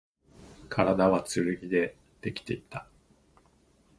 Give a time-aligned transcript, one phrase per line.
[0.69, 2.87] 体は剣でできていた